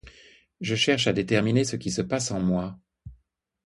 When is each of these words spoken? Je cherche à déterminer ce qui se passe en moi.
Je 0.61 0.73
cherche 0.73 1.05
à 1.05 1.13
déterminer 1.13 1.63
ce 1.63 1.75
qui 1.75 1.91
se 1.91 2.01
passe 2.01 2.31
en 2.31 2.39
moi. 2.39 2.79